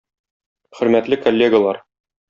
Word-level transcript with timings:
Хөрмәтле 0.79 1.21
коллегалар! 1.27 1.85